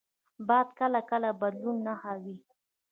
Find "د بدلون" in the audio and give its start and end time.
1.33-1.77